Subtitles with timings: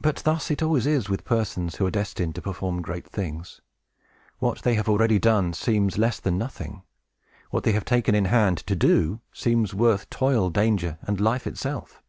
[0.00, 3.60] But thus it always is with persons who are destined to perform great things.
[4.38, 6.82] What they have already done seems less than nothing.
[7.50, 12.02] What they have taken in hand to do seems worth toil, danger, and life itself.